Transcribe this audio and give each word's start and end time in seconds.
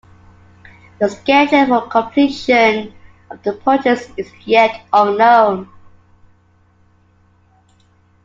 The 0.97 1.09
schedule 1.09 1.67
for 1.67 1.87
completion 1.87 2.91
of 3.29 3.43
the 3.43 3.53
purchase 3.53 4.07
is 4.17 4.31
yet 4.47 4.81
unknown. 4.91 5.69